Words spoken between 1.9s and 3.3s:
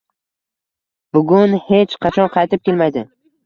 qachon qaytib kelmaydi